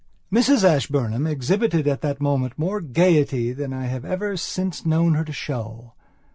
Mrs 0.33 0.63
Ashburnham 0.63 1.27
exhibited 1.27 1.87
at 1.87 2.01
that 2.01 2.19
moment 2.19 2.57
more 2.57 2.81
gaiety 2.81 3.51
than 3.53 3.71
I 3.71 3.85
have 3.85 4.03
ever 4.03 4.35
since 4.35 4.83
known 4.83 5.13
her 5.13 5.23
to 5.23 5.31
show. 5.31 5.93